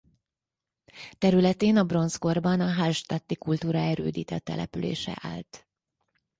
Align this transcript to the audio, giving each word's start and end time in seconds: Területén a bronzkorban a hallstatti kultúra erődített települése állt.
Területén 1.17 1.77
a 1.77 1.83
bronzkorban 1.83 2.59
a 2.59 2.73
hallstatti 2.73 3.35
kultúra 3.35 3.77
erődített 3.79 4.43
települése 4.43 5.17
állt. 5.21 5.67